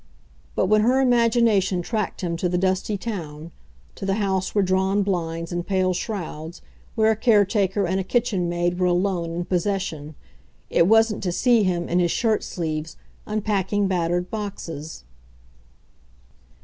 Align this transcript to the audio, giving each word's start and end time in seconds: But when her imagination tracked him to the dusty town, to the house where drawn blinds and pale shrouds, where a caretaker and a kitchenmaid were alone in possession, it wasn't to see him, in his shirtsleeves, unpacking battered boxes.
But 0.55 0.65
when 0.65 0.81
her 0.81 0.99
imagination 0.99 1.83
tracked 1.83 2.21
him 2.21 2.35
to 2.37 2.49
the 2.49 2.57
dusty 2.57 2.97
town, 2.97 3.51
to 3.93 4.03
the 4.03 4.15
house 4.15 4.55
where 4.55 4.63
drawn 4.63 5.03
blinds 5.03 5.51
and 5.51 5.63
pale 5.63 5.93
shrouds, 5.93 6.63
where 6.95 7.11
a 7.11 7.15
caretaker 7.15 7.85
and 7.85 7.99
a 7.99 8.03
kitchenmaid 8.03 8.79
were 8.79 8.87
alone 8.87 9.29
in 9.31 9.45
possession, 9.45 10.15
it 10.71 10.87
wasn't 10.87 11.21
to 11.21 11.31
see 11.31 11.61
him, 11.61 11.87
in 11.87 11.99
his 11.99 12.09
shirtsleeves, 12.09 12.97
unpacking 13.27 13.87
battered 13.87 14.31
boxes. 14.31 15.03